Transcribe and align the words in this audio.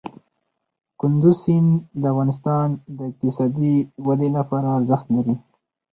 کندز 0.99 1.35
سیند 1.43 1.71
د 2.01 2.03
افغانستان 2.11 2.67
د 2.97 2.99
اقتصادي 3.11 3.75
ودې 4.05 4.29
لپاره 4.37 4.67
ارزښت 4.77 5.07
لري. 5.15 5.35